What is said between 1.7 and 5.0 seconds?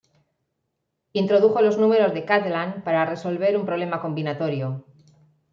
números de Catalan para resolver un problema combinatorio.